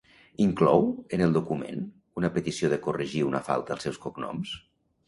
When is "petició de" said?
2.39-2.83